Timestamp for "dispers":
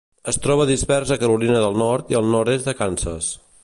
0.69-1.13